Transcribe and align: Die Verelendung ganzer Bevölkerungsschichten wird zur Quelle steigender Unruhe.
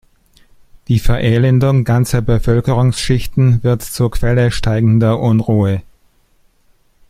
Die 0.87 0.97
Verelendung 0.97 1.83
ganzer 1.83 2.23
Bevölkerungsschichten 2.23 3.61
wird 3.63 3.83
zur 3.83 4.09
Quelle 4.09 4.49
steigender 4.49 5.19
Unruhe. 5.19 5.83